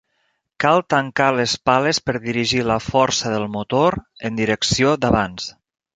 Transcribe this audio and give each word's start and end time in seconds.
Cal 0.63 0.79
tancar 0.93 1.27
les 1.39 1.51
pales 1.69 2.01
per 2.07 2.15
dirigir 2.25 2.63
la 2.71 2.77
força 2.87 3.35
del 3.37 3.45
motor 3.57 3.99
en 4.31 4.41
direcció 4.41 4.99
d'avanç. 5.05 5.47